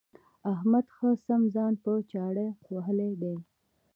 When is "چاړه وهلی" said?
2.11-3.11